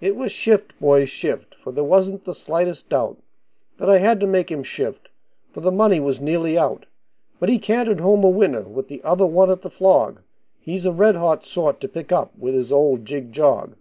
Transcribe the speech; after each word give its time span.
It 0.00 0.16
was 0.16 0.32
shift, 0.32 0.72
boys, 0.80 1.10
shift, 1.10 1.54
for 1.54 1.70
there 1.70 1.84
wasn't 1.84 2.24
the 2.24 2.34
slightest 2.34 2.88
doubt 2.88 3.18
That 3.76 3.90
I 3.90 3.98
had 3.98 4.20
to 4.20 4.26
make 4.26 4.50
him 4.50 4.62
shift, 4.62 5.10
for 5.52 5.60
the 5.60 5.70
money 5.70 6.00
was 6.00 6.18
nearly 6.18 6.56
out; 6.56 6.86
But 7.38 7.50
he 7.50 7.58
cantered 7.58 8.00
home 8.00 8.24
a 8.24 8.30
winner, 8.30 8.62
with 8.62 8.88
the 8.88 9.02
other 9.04 9.26
one 9.26 9.50
at 9.50 9.60
the 9.60 9.68
flog 9.68 10.22
He's 10.58 10.86
a 10.86 10.92
red 10.92 11.16
hot 11.16 11.44
sort 11.44 11.82
to 11.82 11.88
pick 11.88 12.10
up 12.10 12.32
with 12.38 12.54
his 12.54 12.72
old 12.72 13.04
jig 13.04 13.32
jog. 13.32 13.76